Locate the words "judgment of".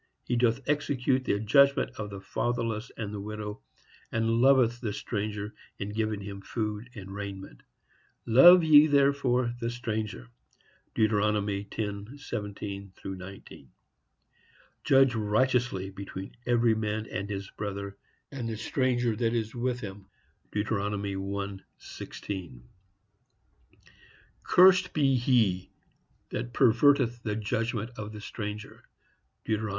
1.39-2.09, 27.35-28.11